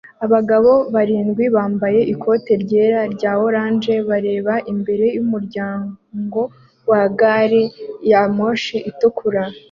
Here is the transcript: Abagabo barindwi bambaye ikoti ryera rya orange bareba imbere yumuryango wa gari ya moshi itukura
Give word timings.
Abagabo 0.25 0.71
barindwi 0.93 1.43
bambaye 1.55 1.99
ikoti 2.13 2.51
ryera 2.63 3.01
rya 3.13 3.31
orange 3.45 3.93
bareba 4.09 4.53
imbere 4.71 5.05
yumuryango 5.15 6.41
wa 6.89 7.01
gari 7.19 7.63
ya 8.09 8.21
moshi 8.37 8.77
itukura 8.89 9.43